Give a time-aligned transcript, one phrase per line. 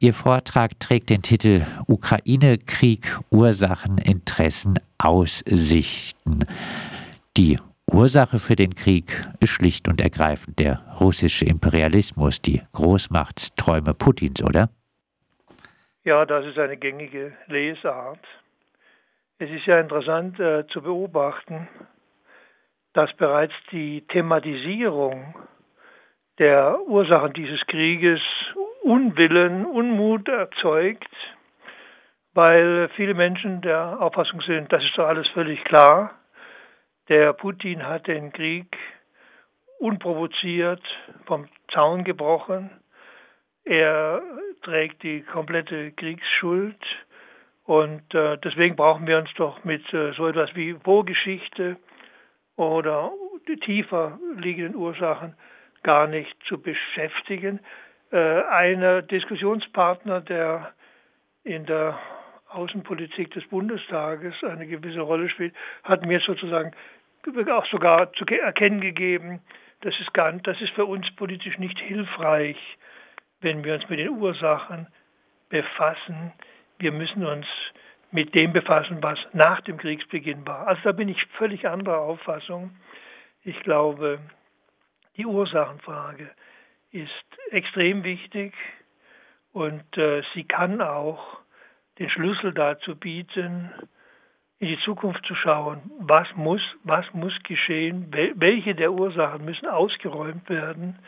[0.00, 6.44] Ihr Vortrag trägt den Titel Ukraine-Krieg, Ursachen, Interessen, Aussichten.
[7.36, 7.58] Die
[7.90, 14.68] Ursache für den Krieg ist schlicht und ergreifend der russische Imperialismus, die Großmachtsträume Putins, oder?
[16.04, 18.24] Ja, das ist eine gängige Lesart.
[19.38, 21.66] Es ist ja interessant äh, zu beobachten,
[22.92, 25.34] dass bereits die Thematisierung
[26.38, 28.20] der Ursachen dieses Krieges
[28.88, 31.14] Unwillen, Unmut erzeugt,
[32.32, 36.14] weil viele Menschen der Auffassung sind, das ist doch alles völlig klar.
[37.10, 38.74] Der Putin hat den Krieg
[39.78, 40.80] unprovoziert
[41.26, 42.70] vom Zaun gebrochen.
[43.66, 44.22] Er
[44.62, 46.82] trägt die komplette Kriegsschuld
[47.64, 51.76] und äh, deswegen brauchen wir uns doch mit äh, so etwas wie Vorgeschichte
[52.56, 53.12] oder
[53.66, 55.34] tiefer liegenden Ursachen
[55.82, 57.60] gar nicht zu beschäftigen.
[58.10, 60.72] Äh, ein Diskussionspartner, der
[61.44, 61.98] in der
[62.48, 66.72] Außenpolitik des Bundestages eine gewisse Rolle spielt, hat mir sozusagen
[67.50, 69.40] auch sogar zu erkennen gegeben,
[69.80, 72.56] das ist, gar, das ist für uns politisch nicht hilfreich,
[73.40, 74.88] wenn wir uns mit den Ursachen
[75.50, 76.32] befassen.
[76.78, 77.46] Wir müssen uns
[78.10, 80.66] mit dem befassen, was nach dem Kriegsbeginn war.
[80.66, 82.70] Also da bin ich völlig anderer Auffassung.
[83.44, 84.18] Ich glaube,
[85.16, 86.30] die Ursachenfrage
[86.90, 87.10] ist
[87.50, 88.54] extrem wichtig
[89.52, 91.38] und äh, sie kann auch
[91.98, 93.70] den Schlüssel dazu bieten,
[94.60, 100.48] in die Zukunft zu schauen, was muss, was muss geschehen, welche der Ursachen müssen ausgeräumt
[100.48, 100.98] werden,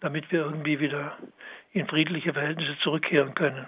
[0.00, 1.16] damit wir irgendwie wieder
[1.72, 3.66] in friedliche Verhältnisse zurückkehren können.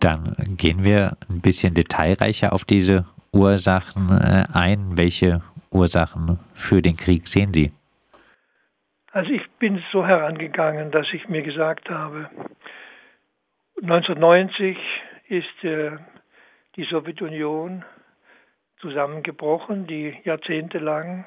[0.00, 4.96] Dann gehen wir ein bisschen detailreicher auf diese Ursachen äh, ein.
[4.98, 7.72] Welche Ursachen für den Krieg sehen Sie?
[9.14, 12.28] Also ich bin so herangegangen, dass ich mir gesagt habe,
[13.80, 14.76] 1990
[15.28, 15.92] ist äh,
[16.74, 17.84] die Sowjetunion
[18.80, 21.26] zusammengebrochen, die jahrzehntelang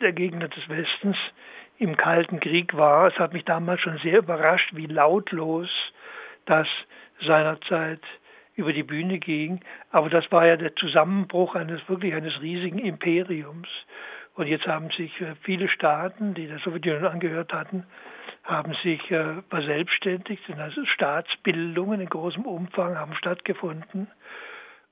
[0.00, 1.18] der Gegner des Westens
[1.76, 3.08] im Kalten Krieg war.
[3.08, 5.68] Es hat mich damals schon sehr überrascht, wie lautlos
[6.46, 6.66] das
[7.20, 8.00] seinerzeit
[8.54, 9.60] über die Bühne ging.
[9.90, 13.68] Aber das war ja der Zusammenbruch eines wirklich eines riesigen Imperiums.
[14.36, 17.86] Und jetzt haben sich äh, viele Staaten, die der Sowjetunion angehört hatten,
[18.44, 24.08] haben sich äh, verselbstständigt, also Staatsbildungen in großem Umfang haben stattgefunden.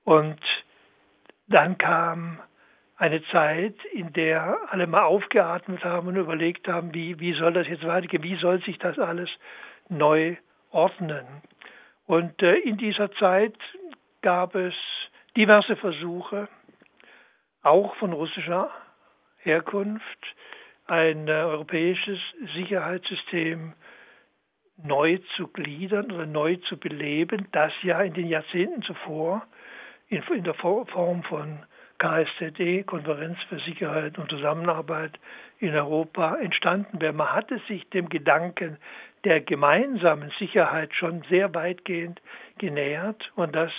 [0.02, 0.40] Und
[1.46, 2.40] dann kam
[2.96, 7.68] eine Zeit, in der alle mal aufgeatmet haben und überlegt haben, wie, wie soll das
[7.68, 9.28] jetzt weitergehen, wie soll sich das alles
[9.90, 10.36] neu
[10.70, 11.26] ordnen.
[12.06, 13.56] Und äh, in dieser Zeit
[14.22, 14.74] gab es
[15.36, 16.48] diverse Versuche,
[17.62, 18.70] auch von russischer
[19.44, 20.34] Herkunft,
[20.86, 22.18] ein äh, europäisches
[22.54, 23.74] Sicherheitssystem
[24.82, 29.46] neu zu gliedern oder neu zu beleben, das ja in den Jahrzehnten zuvor
[30.08, 31.60] in, in der Form von
[31.98, 35.12] KSZE, Konferenz für Sicherheit und Zusammenarbeit
[35.60, 37.12] in Europa, entstanden wäre.
[37.12, 38.78] Man hatte sich dem Gedanken
[39.24, 42.20] der gemeinsamen Sicherheit schon sehr weitgehend
[42.58, 43.70] genähert und das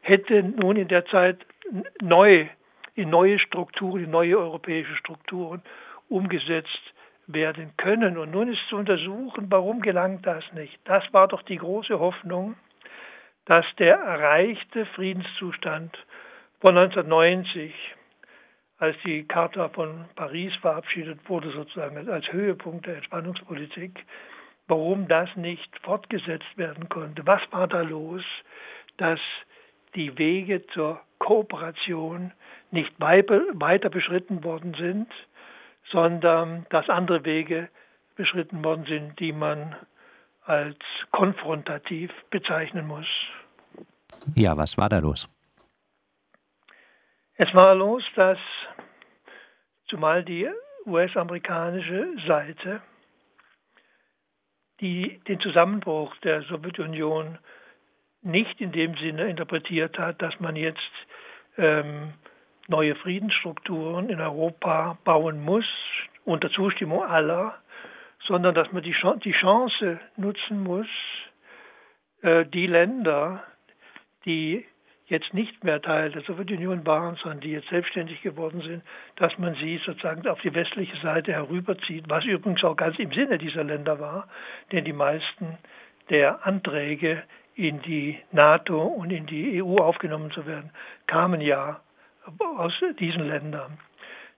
[0.00, 1.38] hätte nun in der Zeit
[2.00, 2.46] neu
[2.94, 5.62] in neue Strukturen, in neue europäische Strukturen
[6.08, 6.92] umgesetzt
[7.26, 8.18] werden können.
[8.18, 10.78] Und nun ist zu untersuchen, warum gelangt das nicht.
[10.84, 12.56] Das war doch die große Hoffnung,
[13.46, 15.96] dass der erreichte Friedenszustand
[16.60, 17.74] von 1990,
[18.78, 24.04] als die Charta von Paris verabschiedet wurde, sozusagen als Höhepunkt der Entspannungspolitik,
[24.68, 27.26] warum das nicht fortgesetzt werden konnte.
[27.26, 28.22] Was war da los,
[28.96, 29.20] dass
[29.94, 32.32] die Wege zur Kooperation
[32.72, 35.08] nicht weiter beschritten worden sind,
[35.90, 37.68] sondern dass andere Wege
[38.16, 39.76] beschritten worden sind, die man
[40.44, 40.78] als
[41.10, 43.06] konfrontativ bezeichnen muss.
[44.34, 45.28] Ja, was war da los?
[47.34, 48.38] Es war los, dass
[49.86, 50.48] zumal die
[50.86, 52.82] US-amerikanische Seite
[54.82, 57.38] die den Zusammenbruch der Sowjetunion
[58.20, 60.80] nicht in dem Sinne interpretiert hat, dass man jetzt
[61.56, 62.12] ähm,
[62.68, 65.66] neue Friedensstrukturen in Europa bauen muss,
[66.24, 67.54] unter Zustimmung aller,
[68.26, 70.86] sondern dass man die, Chance nutzen muss,
[72.22, 73.42] äh, die Länder,
[74.24, 74.64] die
[75.06, 78.82] jetzt nicht mehr Teil der Sowjetunion waren, sondern die jetzt selbstständig geworden sind,
[79.16, 83.38] dass man sie sozusagen auf die westliche Seite herüberzieht, was übrigens auch ganz im Sinne
[83.38, 84.28] dieser Länder war,
[84.70, 85.58] denn die meisten
[86.08, 87.22] der Anträge
[87.54, 90.70] in die NATO und in die EU aufgenommen zu werden,
[91.06, 91.80] kamen ja
[92.56, 93.78] aus diesen Ländern.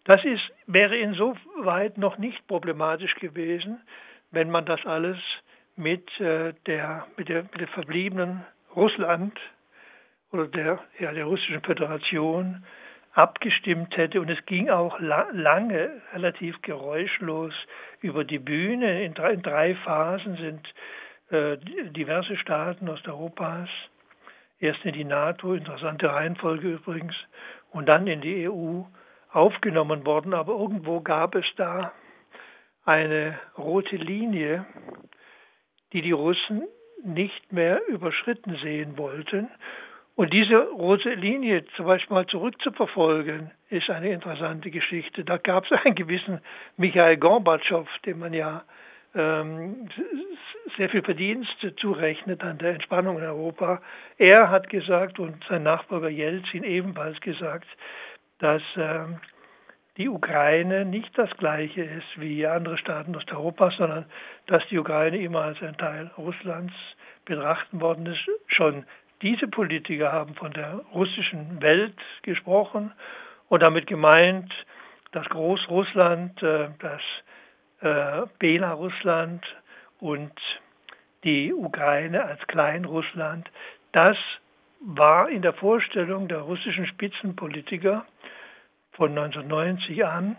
[0.05, 3.81] Das ist, wäre insoweit noch nicht problematisch gewesen,
[4.31, 5.19] wenn man das alles
[5.77, 8.45] mit, äh, der, mit, der, mit der verbliebenen
[8.77, 9.39] Russland
[10.31, 12.65] oder der, ja, der russischen Föderation
[13.15, 14.21] abgestimmt hätte.
[14.21, 17.55] Und es ging auch la lange relativ geräuschlos
[18.01, 19.05] über die Bühne.
[19.05, 20.75] In drei, in drei Phasen sind
[21.31, 21.57] äh,
[21.93, 23.69] diverse Staaten Osteuropas
[24.61, 27.15] erst in die NATO, interessante Reihenfolge übrigens,
[27.75, 28.83] und dann in die EU
[29.33, 30.33] aufgenommen worden.
[30.33, 31.93] Aber irgendwo gab es da
[32.85, 34.65] eine rote Linie,
[35.93, 36.63] die die Russen
[37.03, 39.51] nicht mehr überschritten sehen wollten.
[40.15, 45.25] Und diese rote Linie zum Beispiel mal zurückzuverfolgen, ist eine interessante Geschichte.
[45.25, 46.41] Da gab es einen gewissen
[46.77, 48.63] Michael Gorbatschow, dem man ja
[49.15, 49.89] ähm,
[50.77, 53.81] sehr viel Verdienst zurechnet an der Entspannung in Europa.
[54.19, 57.67] Er hat gesagt und sein Nachfolger Jelzin ebenfalls gesagt,
[58.39, 59.21] dass ähm,
[59.97, 64.07] die Ukraine nicht das gleiche ist wie andere Staaten Osteuropas, sondern
[64.47, 66.75] dass die Ukraine immer als ein Teil Russlands
[67.25, 68.29] betrachten worden ist.
[68.49, 68.85] Schon
[69.23, 72.93] diese Politiker haben von der russischen Welt gesprochen
[73.49, 74.53] und damit gemeint,
[75.13, 77.01] dass Großrussland, äh, das
[77.85, 79.45] äh, Belarusland
[80.01, 80.33] und
[81.23, 83.51] die Ukraine als Kleinrussland,
[83.93, 84.17] das
[84.81, 88.05] war in der Vorstellung der russischen Spitzenpolitiker
[88.93, 90.37] von 1990 an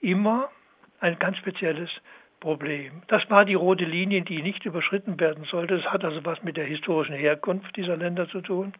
[0.00, 0.50] immer
[1.00, 1.90] ein ganz spezielles
[2.40, 3.02] Problem.
[3.08, 5.78] Das war die rote Linie, die nicht überschritten werden sollte.
[5.78, 8.74] Das hat also was mit der historischen Herkunft dieser Länder zu tun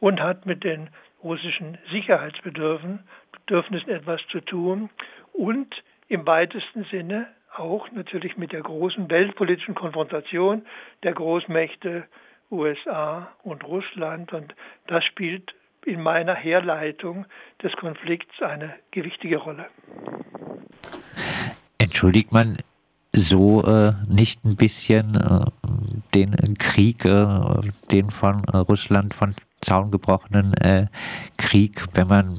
[0.00, 0.90] und hat mit den
[1.22, 4.90] russischen Sicherheitsbedürfnissen etwas zu tun
[5.32, 5.74] und
[6.08, 7.26] im weitesten Sinne
[7.58, 10.66] auch natürlich mit der großen weltpolitischen Konfrontation
[11.02, 12.04] der Großmächte
[12.50, 14.32] USA und Russland.
[14.32, 14.54] Und
[14.86, 15.54] das spielt
[15.84, 17.26] in meiner Herleitung
[17.62, 19.66] des Konflikts eine gewichtige Rolle.
[21.78, 22.58] Entschuldigt man
[23.12, 25.44] so äh, nicht ein bisschen äh,
[26.14, 27.26] den Krieg, äh,
[27.90, 30.86] den von Russland von Zaun gebrochenen äh,
[31.38, 32.38] Krieg, wenn man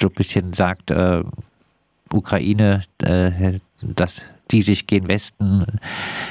[0.00, 1.22] so ein bisschen sagt, äh,
[2.12, 5.64] Ukraine, äh, dass die sich gen Westen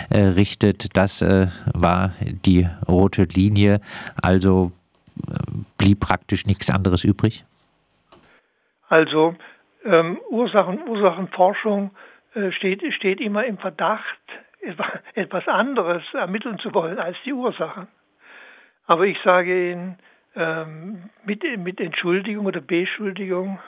[0.09, 2.13] äh, richtet, das äh, war
[2.45, 3.81] die rote Linie.
[4.21, 4.71] Also
[5.18, 5.33] äh,
[5.77, 7.44] blieb praktisch nichts anderes übrig.
[8.89, 9.36] Also
[9.86, 11.92] ähm, Ursachen, Ursachenforschung
[12.36, 14.19] äh, steht, steht immer im Verdacht,
[15.15, 17.88] etwas anderes ermitteln zu wollen als die Ursachen.
[18.86, 19.97] Aber ich sage Ihnen,
[20.36, 23.59] ähm, mit, mit Entschuldigung oder Beschuldigung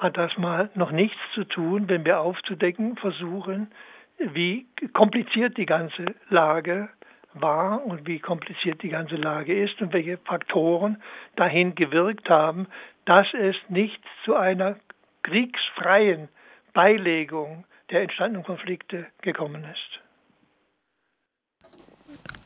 [0.00, 3.70] hat das mal noch nichts zu tun, wenn wir aufzudecken versuchen,
[4.18, 6.88] wie kompliziert die ganze Lage
[7.34, 11.00] war und wie kompliziert die ganze Lage ist und welche Faktoren
[11.36, 12.66] dahin gewirkt haben,
[13.04, 14.76] dass es nicht zu einer
[15.22, 16.28] kriegsfreien
[16.72, 20.00] Beilegung der entstandenen Konflikte gekommen ist.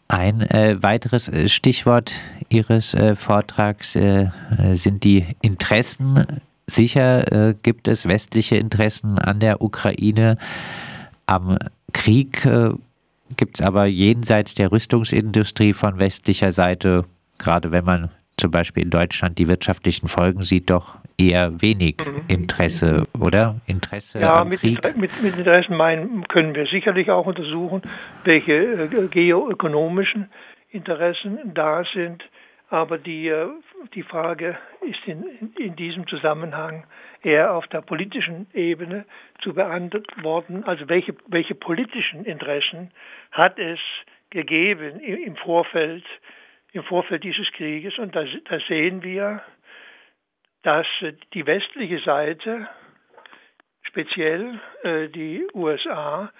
[0.08, 4.26] Ein äh, weiteres äh, Stichwort Ihres äh, Vortrags äh,
[4.74, 10.38] sind die Interessen Sicher äh, gibt es westliche Interessen an der Ukraine.
[11.26, 11.58] Am
[11.92, 12.70] Krieg äh,
[13.36, 17.04] gibt es aber jenseits der Rüstungsindustrie von westlicher Seite,
[17.38, 22.22] gerade wenn man zum Beispiel in Deutschland die wirtschaftlichen Folgen sieht, doch eher wenig mhm.
[22.28, 23.56] Interesse, oder?
[23.66, 24.82] Interesse ja, am mit, Krieg?
[24.96, 27.82] Mit, mit Interessen meinen, können wir sicherlich auch untersuchen,
[28.24, 30.28] welche äh, geoökonomischen
[30.70, 32.24] Interessen da sind.
[32.70, 33.46] Aber die, äh,
[33.92, 36.86] die Frage ist in, in diesem Zusammenhang
[37.22, 39.04] eher auf der politischen Ebene
[39.42, 40.64] zu beantworten.
[40.64, 42.90] Also welche, welche politischen Interessen
[43.32, 43.78] hat es
[44.30, 46.04] gegeben im Vorfeld,
[46.72, 47.98] im Vorfeld dieses Krieges?
[47.98, 49.42] Und da, da sehen wir,
[50.62, 50.86] dass
[51.32, 52.68] die westliche Seite,
[53.82, 56.32] speziell äh, die USA,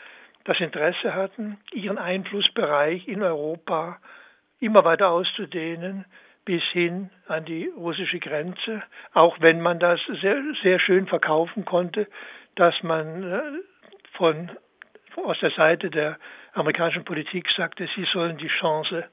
[0.45, 3.99] das Interesse hatten, ihren Einflussbereich in Europa
[4.61, 6.05] immer weiter auszudehnen
[6.45, 8.83] bis hin an die russische Grenze,
[9.13, 12.07] auch wenn man das sehr, sehr schön verkaufen konnte,
[12.57, 13.41] dass man äh,
[14.13, 14.51] von,
[15.17, 16.19] aus der Seite der
[16.53, 19.05] amerikanischen Politik sagte, sie sollen die Chance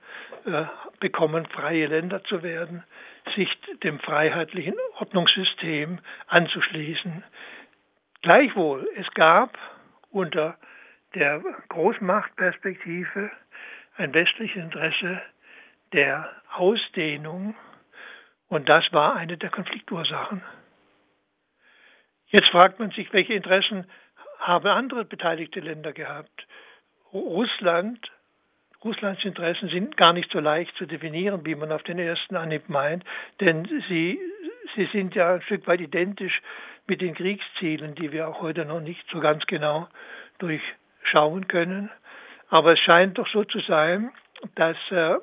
[0.45, 0.63] äh,
[1.00, 2.83] bekommen, freie Länder zu werden,
[3.35, 3.50] sich
[3.83, 7.23] dem freiheitlichen Ordnungssystem anzuschließen.
[8.21, 9.57] Gleichwohl, es gab
[10.11, 10.57] unter
[11.15, 13.31] der Großmachtperspektive
[13.97, 15.21] ein westliches Interesse
[15.93, 17.55] der Ausdehnung
[18.48, 20.41] und das war eine der Konfliktursachen.
[22.27, 23.86] Jetzt fragt man sich, welche Interessen
[24.39, 26.48] haben andere beteiligte Länder gehabt?
[27.13, 28.12] Russland,
[28.83, 32.69] Russlands Interessen sind gar nicht so leicht zu definieren, wie man auf den ersten Anhieb
[32.69, 33.03] meint,
[33.39, 34.19] denn sie,
[34.75, 36.41] sie sind ja ein Stück weit identisch
[36.88, 39.88] mit den Kriegszielen, die wir auch heute noch nicht so ganz genau
[40.39, 41.89] durchschauen können.
[42.50, 44.12] Aber es scheint doch so zu sein,
[44.55, 45.15] dass äh,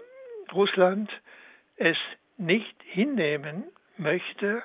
[0.54, 1.10] Russland
[1.76, 1.96] es
[2.36, 3.64] nicht hinnehmen
[3.96, 4.62] möchte,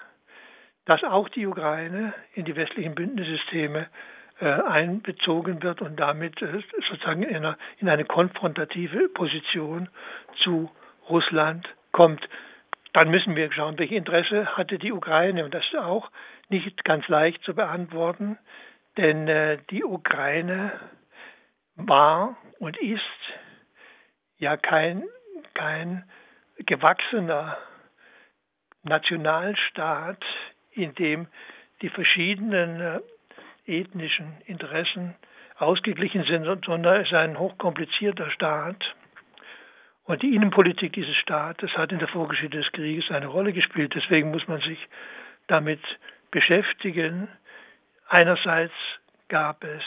[0.85, 3.87] dass auch die Ukraine in die westlichen Bündnissysteme
[4.39, 9.89] äh, einbezogen wird und damit äh, sozusagen in eine, in eine konfrontative Position
[10.43, 10.69] zu
[11.09, 12.27] Russland kommt.
[12.93, 15.45] Dann müssen wir schauen, welche Interesse hatte die Ukraine.
[15.45, 16.11] Und das ist auch
[16.49, 18.37] nicht ganz leicht zu beantworten,
[18.97, 20.73] denn äh, die Ukraine
[21.75, 23.01] war und ist
[24.37, 25.03] ja kein,
[25.53, 26.03] kein
[26.65, 27.57] gewachsener
[28.83, 30.23] Nationalstaat,
[30.71, 31.27] in dem
[31.81, 32.99] die verschiedenen äh,
[33.65, 35.15] ethnischen Interessen
[35.57, 38.83] ausgeglichen sind, sondern es ist ein hochkomplizierter Staat.
[40.05, 43.93] Und die Innenpolitik dieses Staates hat in der Vorgeschichte des Krieges eine Rolle gespielt.
[43.95, 44.79] Deswegen muss man sich
[45.47, 45.79] damit
[46.31, 47.29] beschäftigen.
[48.09, 48.73] Einerseits
[49.29, 49.83] gab es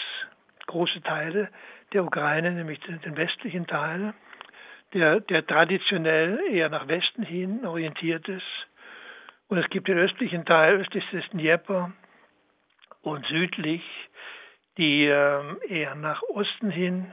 [0.67, 1.51] große Teile
[1.93, 4.15] der Ukraine, nämlich den westlichen Teil,
[4.93, 8.67] der, der traditionell eher nach Westen hin orientiert ist.
[9.49, 11.93] Und es gibt den östlichen Teil, östlich des Dnieper
[13.03, 13.83] und südlich,
[14.77, 17.13] die ähm, eher nach Osten hin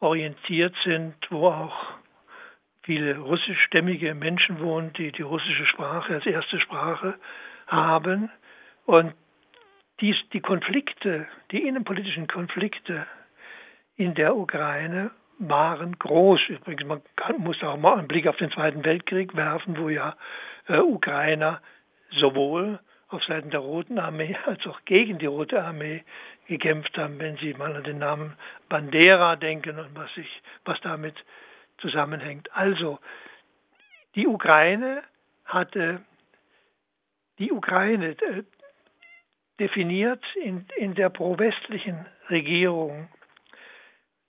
[0.00, 1.94] orientiert sind, wo auch
[2.82, 7.14] viele russischstämmige Menschen wohnen, die die russische Sprache als erste Sprache
[7.66, 8.30] haben.
[8.84, 9.14] Und
[10.00, 13.06] dies, die Konflikte, die innenpolitischen Konflikte
[13.96, 16.40] in der Ukraine waren groß.
[16.48, 20.16] Übrigens, man kann, muss auch mal einen Blick auf den Zweiten Weltkrieg werfen, wo ja
[20.68, 21.60] äh, Ukrainer
[22.10, 22.78] sowohl
[23.08, 26.04] auf Seiten der Roten Armee als auch gegen die Rote Armee
[26.48, 28.36] gekämpft haben, wenn Sie mal an den Namen
[28.68, 31.16] Bandera denken und was, ich, was damit
[31.78, 32.54] zusammenhängt.
[32.54, 32.98] Also,
[34.14, 35.02] die Ukraine
[35.44, 36.00] hatte,
[37.38, 38.44] die Ukraine äh,
[39.58, 43.08] definiert in, in der pro-westlichen Regierung,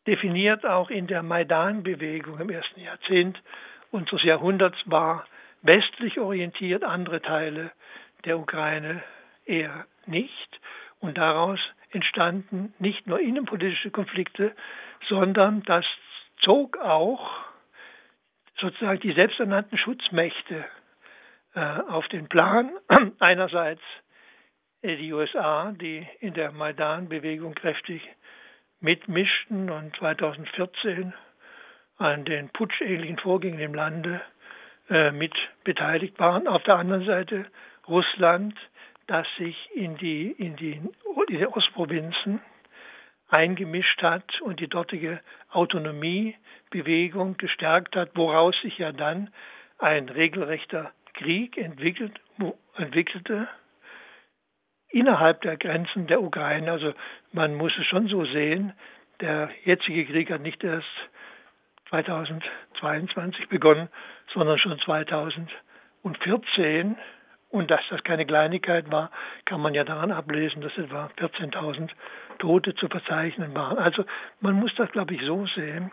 [0.07, 3.39] definiert auch in der Maidan-Bewegung im ersten Jahrzehnt
[3.91, 5.25] unseres Jahrhunderts war
[5.61, 7.71] westlich orientiert, andere Teile
[8.25, 9.03] der Ukraine
[9.45, 10.59] eher nicht.
[10.99, 11.59] Und daraus
[11.91, 14.55] entstanden nicht nur innenpolitische Konflikte,
[15.07, 15.85] sondern das
[16.39, 17.29] zog auch
[18.59, 20.65] sozusagen die selbsternannten Schutzmächte
[21.53, 21.59] äh,
[21.89, 22.71] auf den Plan.
[23.19, 23.81] Einerseits
[24.83, 28.01] die USA, die in der Maidan-Bewegung kräftig
[28.79, 31.13] mitmischten und 2014
[31.97, 34.21] an den putschähnlichen Vorgängen im Lande
[34.89, 36.47] äh, mit beteiligt waren.
[36.47, 37.45] Auf der anderen Seite
[37.87, 38.55] Russland,
[39.07, 40.91] das sich in die, in die, in
[41.29, 42.41] die Ostprovinzen
[43.29, 45.19] eingemischt hat und die dortige
[45.51, 49.29] Autonomiebewegung gestärkt hat, woraus sich ja dann
[49.79, 52.19] ein regelrechter Krieg entwickelt,
[52.75, 53.47] entwickelte
[54.89, 56.71] innerhalb der Grenzen der Ukraine.
[56.71, 56.93] Also
[57.31, 58.73] man muss es schon so sehen,
[59.21, 60.87] der jetzige Krieg hat nicht erst
[61.89, 63.89] 2022 begonnen,
[64.33, 66.97] sondern schon 2014
[67.49, 69.09] und dass das keine Kleinigkeit war,
[69.45, 71.89] kann man ja daran ablesen, dass etwa 14.000
[72.39, 73.77] Tote zu verzeichnen waren.
[73.77, 74.03] Also
[74.41, 75.91] man muss das, glaube ich, so sehen.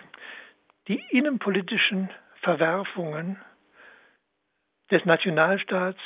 [0.89, 2.11] Die innenpolitischen
[2.43, 3.39] Verwerfungen
[4.91, 6.01] des Nationalstaats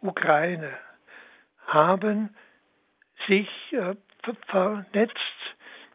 [0.00, 0.70] Ukraine
[1.66, 2.34] haben
[3.26, 3.94] sich äh,
[4.46, 5.18] vernetzt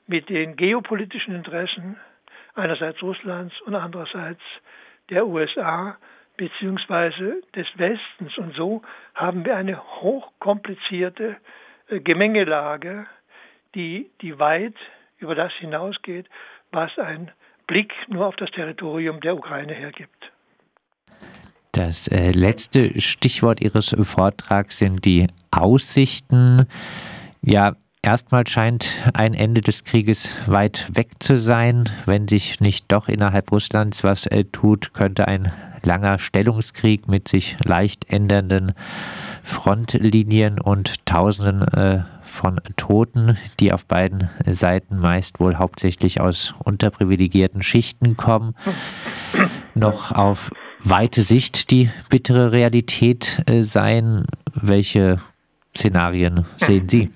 [0.08, 1.98] mit den geopolitischen Interessen
[2.56, 4.42] einerseits Russlands und andererseits
[5.10, 5.98] der USA
[6.38, 8.38] beziehungsweise des Westens.
[8.38, 8.82] Und so
[9.14, 11.38] haben wir eine hochkomplizierte
[11.90, 13.06] äh, Gemengelage,
[13.76, 14.76] die, die weit
[15.20, 16.28] über das hinausgeht,
[16.72, 17.32] was ein
[17.68, 20.32] Blick nur auf das Territorium der Ukraine hergibt.
[21.72, 26.66] Das äh, letzte Stichwort Ihres Vortrags sind die Aussichten.
[27.42, 31.90] Ja, erstmal scheint ein Ende des Krieges weit weg zu sein.
[32.06, 35.52] Wenn sich nicht doch innerhalb Russlands was äh, tut, könnte ein
[35.84, 38.74] langer Stellungskrieg mit sich leicht ändernden
[39.44, 47.64] Frontlinien und Tausenden äh, von Toten, die auf beiden Seiten meist wohl hauptsächlich aus unterprivilegierten
[47.64, 48.56] Schichten kommen,
[49.74, 50.52] noch auf
[50.84, 54.26] weite Sicht die bittere Realität äh, sein.
[54.54, 55.18] Welche
[55.76, 57.12] Szenarien sehen Sie?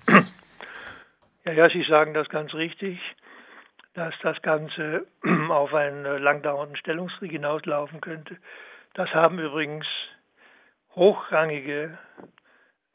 [1.46, 3.00] Ja, ja, Sie sagen das ganz richtig,
[3.94, 5.06] dass das Ganze
[5.50, 8.38] auf einen langdauernden Stellungskrieg hinauslaufen könnte.
[8.94, 9.86] Das haben übrigens
[10.96, 11.98] hochrangige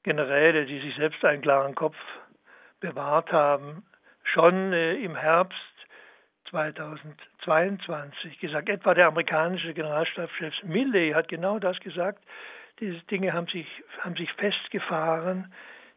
[0.02, 1.96] Generäle, die sich selbst einen klaren Kopf
[2.80, 3.84] bewahrt haben,
[4.22, 5.56] schon äh, im Herbst
[7.44, 8.68] 2022 gesagt.
[8.68, 12.22] Etwa der amerikanische Generalstabschef Milley hat genau das gesagt.
[12.80, 13.66] Diese Dinge haben sich,
[14.00, 15.52] haben sich festgefahren.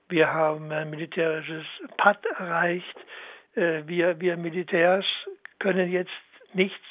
[0.09, 1.65] Wir haben ein militärisches
[1.97, 2.97] Patt erreicht.
[3.55, 5.05] Äh, wir, wir Militärs
[5.59, 6.11] können jetzt
[6.53, 6.85] nichts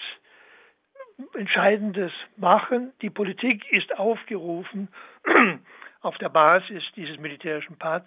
[1.35, 2.93] Entscheidendes machen.
[3.03, 4.89] Die Politik ist aufgerufen,
[6.01, 8.07] auf der Basis dieses militärischen Paz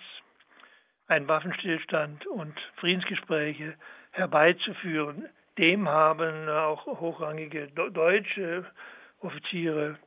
[1.08, 3.76] einen Waffenstillstand und Friedensgespräche
[4.12, 5.30] herbeizuführen.
[5.58, 8.66] Dem haben auch hochrangige deutsche
[9.20, 10.00] Offiziere,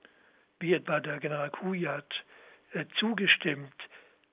[0.58, 2.24] wie etwa der General Kujat,
[2.72, 3.74] äh, zugestimmt.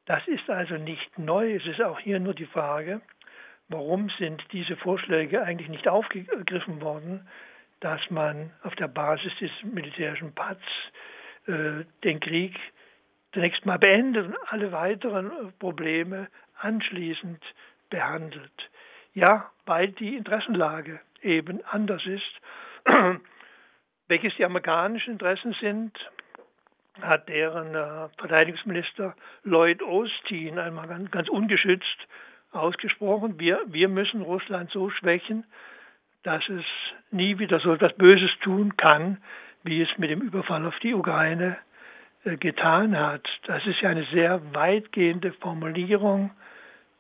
[0.06, 1.56] Das ist also nicht neu.
[1.56, 3.02] Es ist auch hier nur die Frage,
[3.70, 7.28] warum sind diese Vorschläge eigentlich nicht aufgegriffen worden,
[7.80, 10.58] dass man auf der Basis des militärischen Paz
[11.48, 12.58] äh, den Krieg
[13.34, 16.28] zunächst mal beendet und alle weiteren Probleme
[16.60, 17.44] anschließend
[17.90, 18.70] behandelt.
[19.14, 22.42] Ja, weil die Interessenlage eben anders ist.
[24.08, 25.98] Welches die amerikanischen Interessen sind,
[27.02, 32.08] hat deren äh, Verteidigungsminister Lloyd Austin einmal ganz, ganz ungeschützt
[32.52, 33.40] ausgesprochen.
[33.40, 35.46] Wir, wir müssen Russland so schwächen,
[36.24, 36.66] dass es
[37.12, 39.18] nie wieder so etwas Böses tun kann,
[39.64, 41.58] wie es mit dem Überfall auf die Ukraine
[42.24, 43.28] äh, getan hat.
[43.46, 46.32] Das ist ja eine sehr weitgehende Formulierung,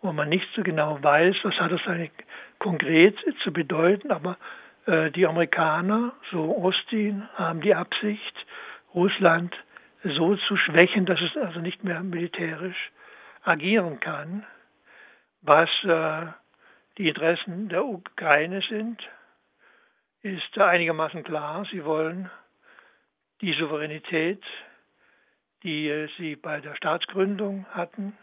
[0.03, 2.11] wo man nicht so genau weiß, was hat das eigentlich
[2.59, 4.11] konkret zu bedeuten.
[4.11, 4.37] Aber
[4.85, 8.35] äh, die Amerikaner, so Austin, haben die Absicht,
[8.93, 9.55] Russland
[10.03, 12.91] so zu schwächen, dass es also nicht mehr militärisch
[13.43, 14.45] agieren kann,
[15.41, 16.27] was äh,
[16.97, 19.01] die Interessen der Ukraine sind,
[20.21, 21.65] ist einigermaßen klar.
[21.71, 22.29] Sie wollen
[23.41, 24.43] die Souveränität,
[25.63, 28.17] die äh, sie bei der Staatsgründung hatten,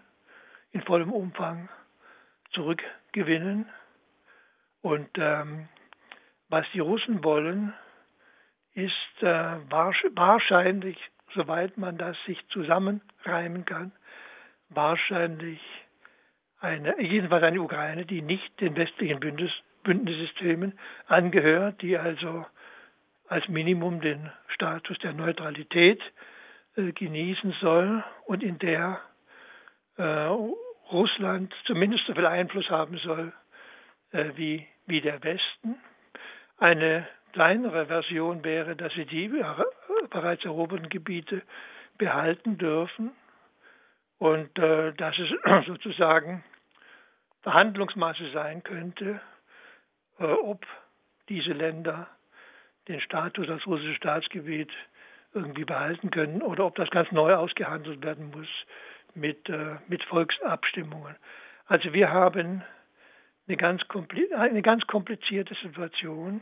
[0.72, 1.68] in vollem Umfang
[2.52, 3.68] zurückgewinnen.
[4.82, 5.68] Und ähm,
[6.48, 7.74] was die Russen wollen,
[8.74, 10.98] ist äh, wahrscheinlich
[11.34, 13.92] soweit man das sich zusammenreimen kann,
[14.68, 15.60] wahrscheinlich
[16.60, 22.44] eine, jedenfalls eine Ukraine, die nicht den westlichen Bündnis, Bündnissystemen angehört, die also
[23.28, 26.00] als Minimum den Status der Neutralität
[26.76, 29.00] äh, genießen soll und in der
[29.96, 30.28] äh,
[30.92, 33.32] Russland zumindest so viel Einfluss haben soll
[34.12, 35.76] äh, wie, wie der Westen.
[36.58, 39.30] Eine kleinere Version wäre, dass sie die
[40.10, 41.42] bereits eroberten Gebiete
[41.96, 43.12] behalten dürfen
[44.18, 45.30] und äh, dass es
[45.66, 46.44] sozusagen
[47.42, 49.20] Verhandlungsmasse sein könnte,
[50.18, 50.66] äh, ob
[51.28, 52.08] diese Länder
[52.88, 54.70] den Status als russisches Staatsgebiet
[55.32, 58.48] irgendwie behalten können oder ob das ganz neu ausgehandelt werden muss
[59.14, 61.16] mit, äh, mit Volksabstimmungen.
[61.66, 62.62] Also wir haben
[63.46, 63.82] eine ganz,
[64.36, 66.40] eine ganz komplizierte Situation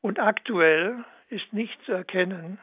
[0.00, 2.58] und aktuell ist nicht zu erkennen,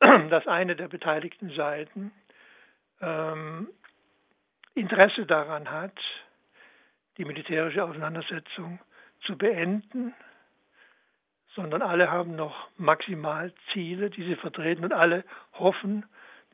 [0.30, 2.12] dass eine der beteiligten Seiten
[3.00, 3.68] ähm,
[4.74, 5.98] Interesse daran hat,
[7.16, 8.80] die militärische Auseinandersetzung
[9.20, 10.14] zu beenden,
[11.54, 16.04] sondern alle haben noch maximal Ziele, die sie vertreten und alle hoffen,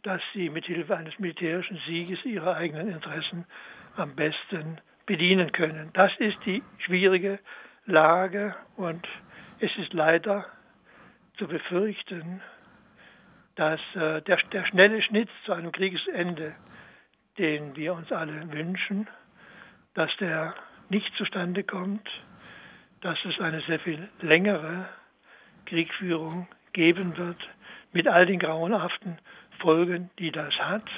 [0.02, 3.44] dass sie mit Hilfe eines militärischen Sieges ihre eigenen Interessen
[3.96, 5.90] am besten bedienen können.
[5.92, 7.38] Das ist die schwierige
[7.86, 9.06] Lage und
[9.58, 10.46] es ist leider
[11.36, 12.40] zu befürchten,
[13.56, 16.54] dass äh, der, der schnelle Schnitt zu einem Kriegsende,
[17.38, 19.08] den wir uns alle wünschen,
[19.94, 20.54] dass der
[20.88, 22.08] nicht zustande kommt,
[23.00, 24.88] dass es eine sehr viel längere
[25.66, 27.38] Kriegführung geben wird,
[27.92, 29.18] mit all den grauenhaften
[29.60, 30.88] Folgen, die das hat.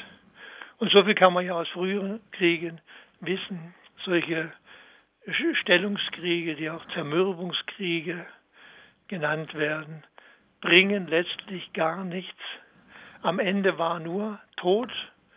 [0.78, 2.80] Und so viel kann man ja aus früheren Kriegen
[3.20, 3.74] wissen.
[4.04, 4.52] Solche
[5.60, 8.26] Stellungskriege, die auch Zermürbungskriege
[9.08, 10.02] genannt werden,
[10.60, 12.40] bringen letztlich gar nichts.
[13.22, 14.90] Am Ende war nur Tod,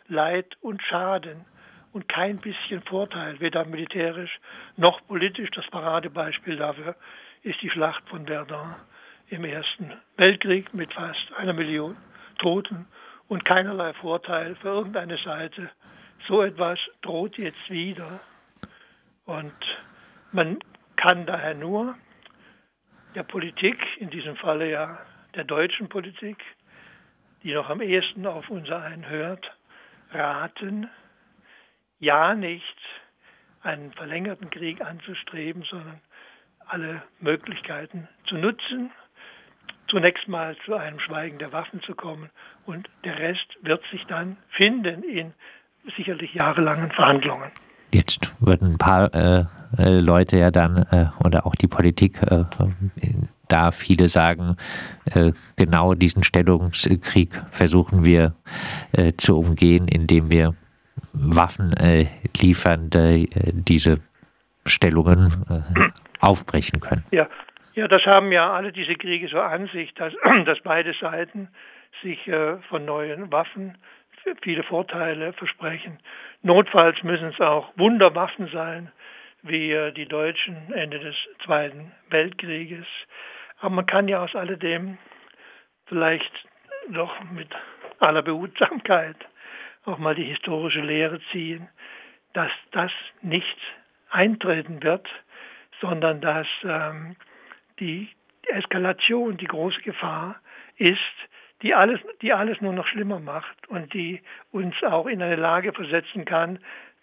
[0.08, 1.46] Leid und Schaden
[1.94, 4.40] und kein bisschen Vorteil, weder militärisch
[4.78, 5.50] noch politisch.
[5.52, 6.96] Das Paradebeispiel dafür
[7.44, 8.76] ist die Schlacht von Verdun
[9.30, 11.98] im Ersten Weltkrieg mit fast einer Million
[12.40, 12.88] Toten
[13.28, 15.70] und keinerlei Vorteil für irgendeine Seite.
[16.28, 18.20] So etwas droht jetzt wieder.
[19.26, 19.54] Und
[20.32, 20.60] man
[20.96, 21.96] kann daher nur
[23.16, 25.00] der Politik, in diesem Falle ja
[25.36, 26.38] der deutschen Politik,
[27.44, 29.52] die noch am ehesten auf unser hört,
[30.12, 30.90] raten,
[32.00, 32.78] ja nicht
[33.62, 36.02] einen verlängerten Krieg anzustreben, sondern
[36.68, 38.92] alle Möglichkeiten zu nutzen,
[39.88, 42.30] zunächst mal zu einem Schweigen der Waffen zu kommen
[42.66, 45.34] und der Rest wird sich dann finden in
[45.98, 47.52] sicherlich jahrelangen Verhandlungen.
[47.94, 49.46] Jetzt würden ein paar äh,
[49.78, 52.44] äh, Leute ja dann äh, oder auch die Politik äh,
[53.48, 54.58] da viele sagen,
[55.14, 58.34] äh, genau diesen Stellungskrieg versuchen wir
[58.92, 60.56] äh, zu umgehen, indem wir
[61.14, 61.74] Waffen
[62.42, 64.00] liefern, die diese
[64.66, 65.32] Stellungen
[66.20, 67.06] aufbrechen können.
[67.12, 67.28] Ja,
[67.76, 70.14] Ja, das haben ja alle diese Kriege so an sich, dass,
[70.46, 71.50] dass beide Seiten
[72.02, 73.78] sich äh, von neuen Waffen
[74.42, 76.00] viele Vorteile versprechen.
[76.42, 78.92] Notfalls müssen es auch Wunderwaffen sein,
[79.42, 82.86] wie äh, die Deutschen Ende des Zweiten Weltkrieges.
[83.60, 84.98] Aber man kann ja aus alledem
[85.88, 86.32] vielleicht
[86.90, 87.50] doch mit
[88.00, 89.18] aller Behutsamkeit
[89.84, 91.68] auch mal die historische Lehre ziehen,
[92.34, 93.58] dass das nicht
[94.12, 95.08] eintreten wird,
[95.82, 97.18] sondern dass ähm,
[97.80, 98.10] die
[98.48, 100.40] Eskalation die große Gefahr
[100.78, 101.00] ist,
[101.62, 105.74] die alles, die alles nur noch schlimmer macht und die uns auch in eine Lage
[105.74, 106.60] versetzen kann,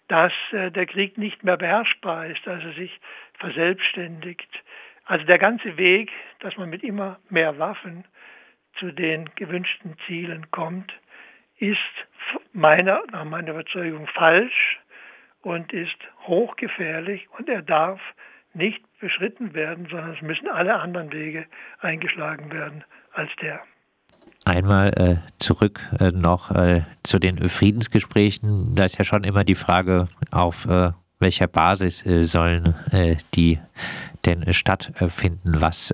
[0.07, 2.99] dass äh, der Krieg nicht mehr beherrschbar ist, dass er sich
[3.39, 4.49] verselbstständigt.
[5.05, 8.05] Also der ganze Weg, dass man mit immer mehr Waffen
[8.79, 10.93] zu den gewünschten Zielen kommt,
[11.57, 11.77] ist
[12.53, 14.79] meiner, nach meiner Überzeugung falsch
[15.41, 18.01] und ist hochgefährlich und er darf
[18.53, 21.45] nicht beschritten werden, sondern es müssen alle anderen Wege
[21.79, 23.61] eingeschlagen werden als der.
[24.45, 28.75] Einmal äh, zurück äh, noch äh, zu den Friedensgesprächen.
[28.75, 33.59] Da ist ja schon immer die Frage, auf äh, welcher Basis äh, sollen äh, die
[34.25, 35.59] denn stattfinden?
[35.59, 35.93] Was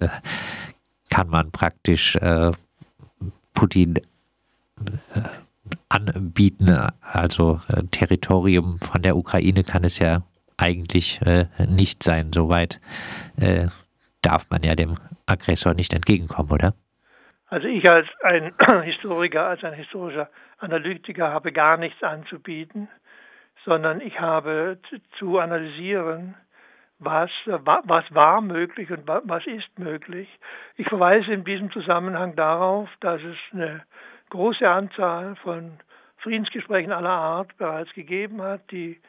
[1.10, 2.16] kann man praktisch
[3.56, 4.00] Putin
[5.90, 6.92] anbieten?
[7.02, 10.22] Also Territorium von der Ukraine kann es ja
[10.60, 11.20] eigentlich
[11.68, 12.32] nicht sein.
[12.34, 12.80] Soweit
[14.22, 16.74] darf man ja dem Aggressor nicht entgegenkommen, oder?
[17.48, 22.90] Also ich als ein Historiker, als ein historischer Analytiker habe gar nichts anzubieten,
[23.66, 24.80] sondern ich habe
[25.18, 26.36] zu analysieren,
[27.00, 30.28] was, was war möglich und was ist möglich.
[30.76, 33.84] Ich verweise in diesem Zusammenhang darauf, dass es eine
[34.30, 35.80] große Anzahl von
[36.18, 38.70] Friedensgesprächen aller Art bereits gegeben hat.
[38.72, 39.00] Die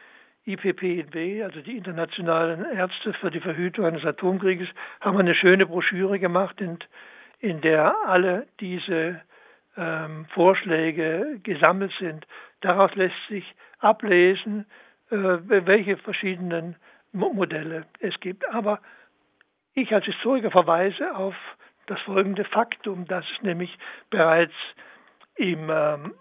[0.53, 4.69] IPPNW, also die Internationalen Ärzte für die Verhütung eines Atomkrieges,
[5.01, 6.79] haben eine schöne Broschüre gemacht, in
[7.41, 9.21] in der alle diese
[9.77, 12.27] ähm, Vorschläge gesammelt sind.
[12.61, 14.67] Daraus lässt sich ablesen,
[15.11, 16.77] äh, welche verschiedenen
[17.13, 18.49] Mo Modelle es gibt.
[18.51, 18.81] Aber
[19.75, 21.35] ich als Historiker verweise auf
[21.87, 23.77] das folgende Faktum, dass es nämlich
[24.11, 24.55] bereits
[25.37, 26.15] im ähm,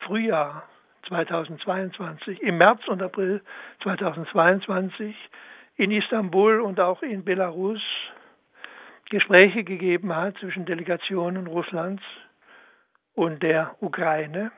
[0.00, 0.64] Frühjahr
[1.08, 3.42] 2022, im März und April
[3.82, 5.14] 2022
[5.76, 7.82] in Istanbul und auch in Belarus
[9.10, 12.02] Gespräche gegeben hat zwischen Delegationen Russlands
[13.14, 14.50] und der Ukraine.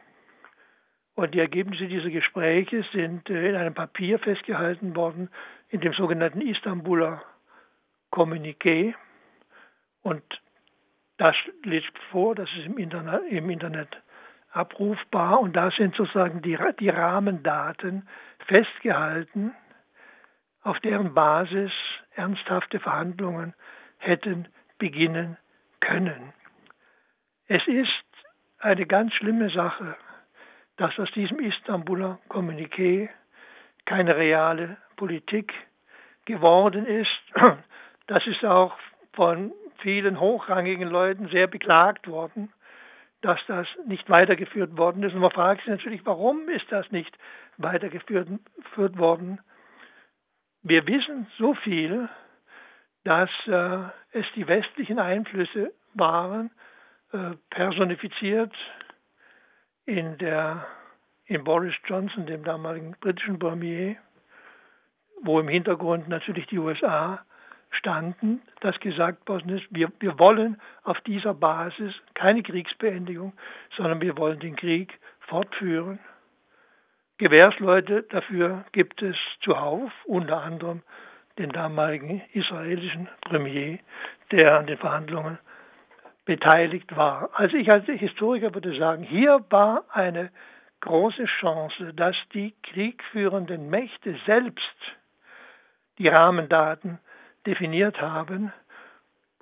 [1.15, 5.31] Und die Ergebnisse dieser Gespräche sind äh, in einem Papier festgehalten worden,
[5.71, 7.23] in dem sogenannten Istanbuler
[8.13, 8.95] Kommuniqué.
[10.03, 10.23] Und
[11.17, 13.89] das liegt vor, das ist im Internet, im Internet
[14.57, 15.41] abrufbar.
[15.41, 18.09] Und da sind sozusagen die, die Rahmendaten
[18.47, 19.55] festgehalten,
[20.63, 21.73] auf deren Basis
[22.15, 23.55] ernsthafte Verhandlungen
[23.99, 25.37] hätten beginnen
[25.81, 26.33] können.
[27.49, 27.91] Es ist
[28.59, 29.97] eine ganz schlimme Sache,
[30.77, 33.09] dass aus diesem Istanbuler Kommuniqué
[33.85, 35.53] keine reale Politik
[36.25, 37.09] geworden ist.
[38.09, 38.77] Das ist auch
[39.15, 42.53] von vielen hochrangigen Leuten sehr beklagt worden,
[43.23, 45.15] dass das nicht weitergeführt worden ist.
[45.15, 47.17] Und man fragt sich natürlich, warum ist das nicht
[47.57, 48.29] weitergeführt
[48.77, 49.41] worden?
[50.63, 52.09] Wir wissen so viel,
[53.05, 53.79] dass äh,
[54.13, 56.51] es die westlichen Einflüsse waren,
[57.13, 58.53] äh, personifiziert
[59.85, 60.67] in, der,
[61.27, 63.97] in Boris Johnson, dem damaligen britischen Premier,
[65.23, 67.25] wo im Hintergrund natürlich die USA
[67.79, 73.33] standen, dass gesagt worden ist, wir, wir wollen auf dieser Basis keine Kriegsbeendigung,
[73.77, 75.99] sondern wir wollen den Krieg fortführen.
[77.19, 80.83] Gewährsleute dafür gibt es zuhauf, unter anderem
[81.39, 83.79] den damaligen israelischen Premier,
[84.31, 85.39] der an den Verhandlungen
[86.25, 87.31] beteiligt war.
[87.33, 90.31] Also ich als Historiker würde sagen, hier war eine
[90.81, 94.61] große Chance, dass die kriegführenden Mächte selbst
[95.99, 96.99] die Rahmendaten
[97.47, 98.53] definiert haben,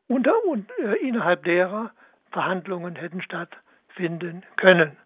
[0.06, 1.90] unter und äh, innerhalb derer
[2.30, 4.96] Verhandlungen hätten stattfinden können.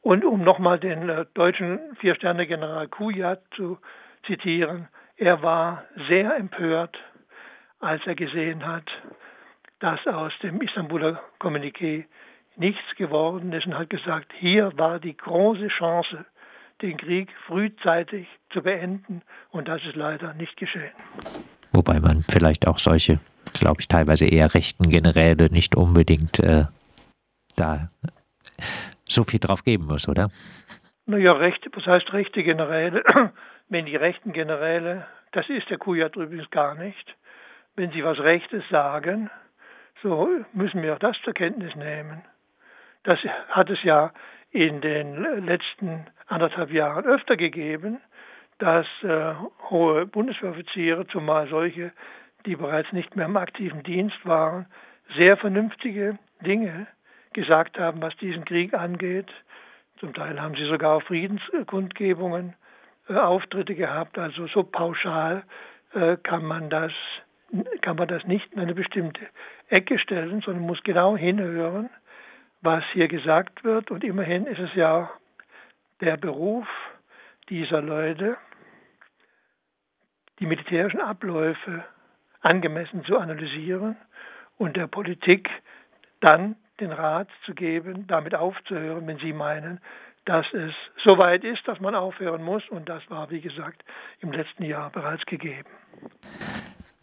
[0.00, 3.78] Und um nochmal den äh, deutschen Vier-Sterne-General Kujat zu
[4.26, 6.96] zitieren, er war sehr empört,
[7.80, 8.88] als er gesehen hat,
[9.80, 12.04] dass aus dem Istanbuler Kommuniqué
[12.56, 16.24] nichts geworden ist und hat gesagt, hier war die große Chance,
[16.82, 20.92] den Krieg frühzeitig zu beenden und das ist leider nicht geschehen.
[21.76, 23.20] Wobei man vielleicht auch solche,
[23.52, 26.64] glaube ich, teilweise eher rechten Generäle nicht unbedingt äh,
[27.54, 27.90] da
[29.06, 30.30] so viel drauf geben muss, oder?
[31.04, 33.04] Naja, rechte, was heißt rechte Generäle?
[33.68, 37.14] wenn die rechten Generäle, das ist der Kujat übrigens gar nicht,
[37.74, 39.28] wenn Sie was Rechtes sagen,
[40.02, 42.22] so müssen wir auch das zur Kenntnis nehmen.
[43.02, 43.18] Das
[43.50, 44.12] hat es ja
[44.50, 48.00] in den letzten anderthalb Jahren öfter gegeben,
[48.58, 49.34] dass äh,
[49.70, 51.92] hohe Bundeswehroffiziere, zumal solche,
[52.46, 54.66] die bereits nicht mehr im aktiven Dienst waren,
[55.16, 56.86] sehr vernünftige Dinge
[57.32, 59.28] gesagt haben, was diesen Krieg angeht.
[59.98, 62.54] Zum Teil haben sie sogar auf Friedenskundgebungen
[63.08, 64.18] äh, Auftritte gehabt.
[64.18, 65.44] Also so pauschal
[65.94, 66.92] äh, kann man das
[67.80, 69.20] kann man das nicht in eine bestimmte
[69.68, 71.90] Ecke stellen, sondern muss genau hinhören,
[72.60, 73.90] was hier gesagt wird.
[73.90, 75.10] Und immerhin ist es ja
[76.00, 76.66] der Beruf
[77.48, 78.36] dieser Leute,
[80.38, 81.84] die militärischen Abläufe
[82.40, 83.96] angemessen zu analysieren
[84.58, 85.48] und der Politik
[86.20, 89.80] dann den Rat zu geben, damit aufzuhören, wenn sie meinen,
[90.26, 92.68] dass es so weit ist, dass man aufhören muss.
[92.68, 93.84] Und das war, wie gesagt,
[94.20, 95.68] im letzten Jahr bereits gegeben.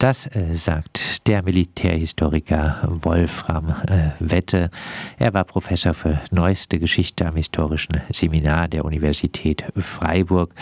[0.04, 4.70] Das äh, sagt der Militärhistoriker Wolfram äh, Wette.
[5.18, 10.54] Er war Professor für neueste Geschichte am Historischen Seminar der Universität Freiburg,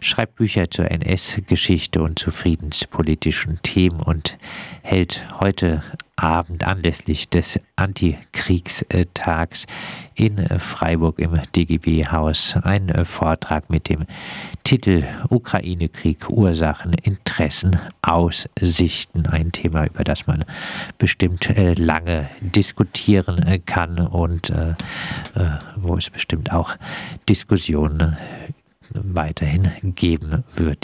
[0.00, 4.36] schreibt Bücher zur NS-Geschichte und zu friedenspolitischen Themen und
[4.82, 5.82] hält heute
[6.20, 9.66] Abend anlässlich des Antikriegstags
[10.14, 14.04] in Freiburg im DGB-Haus einen Vortrag mit dem
[14.62, 19.26] Titel Ukraine-Krieg, Ursachen, Interessen, Aussichten.
[19.26, 20.44] Ein Thema, über das man
[20.98, 24.74] bestimmt äh, lange diskutieren äh, kann und äh,
[25.76, 26.76] wo es bestimmt auch
[27.28, 28.18] Diskussionen
[28.92, 30.78] weiterhin geben wird.